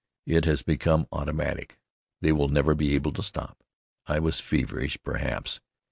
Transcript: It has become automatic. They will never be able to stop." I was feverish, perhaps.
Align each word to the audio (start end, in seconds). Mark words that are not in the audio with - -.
It 0.25 0.45
has 0.45 0.63
become 0.63 1.05
automatic. 1.11 1.77
They 2.21 2.31
will 2.31 2.47
never 2.47 2.73
be 2.73 2.95
able 2.95 3.11
to 3.11 3.21
stop." 3.21 3.63
I 4.07 4.17
was 4.17 4.39
feverish, 4.39 4.97
perhaps. 5.03 5.59